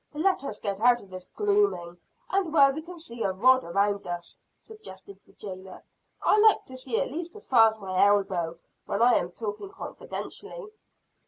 "Let 0.15 0.43
us 0.43 0.59
get 0.59 0.79
out 0.81 0.99
of 1.01 1.11
this 1.11 1.27
glooming, 1.35 1.99
and 2.31 2.51
where 2.51 2.73
we 2.73 2.81
can 2.81 2.97
see 2.97 3.21
a 3.21 3.31
rod 3.31 3.63
around 3.63 4.07
us," 4.07 4.39
suggested 4.57 5.19
the 5.27 5.33
jailer. 5.33 5.83
"I 6.23 6.39
like 6.39 6.65
to 6.65 6.75
see 6.75 6.99
at 6.99 7.11
least 7.11 7.35
as 7.35 7.45
far 7.45 7.67
as 7.67 7.77
my 7.77 8.03
elbow, 8.03 8.57
when 8.87 8.99
I 9.03 9.13
am 9.19 9.29
talking 9.31 9.69
confidentially." 9.69 10.69